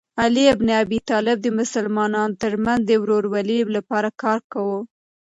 علي 0.23 0.45
بن 0.59 0.69
ابي 0.83 0.99
طالب 1.09 1.37
د 1.41 1.47
مسلمانانو 1.59 2.37
ترمنځ 2.43 2.81
د 2.85 2.91
ورورولۍ 3.03 3.59
لپاره 3.75 4.09
کار 4.21 4.39
کاوه. 4.51 4.79